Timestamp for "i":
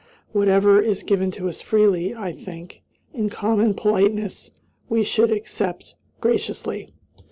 2.15-2.31